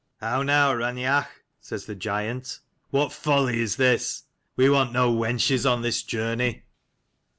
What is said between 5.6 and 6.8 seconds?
on this journey."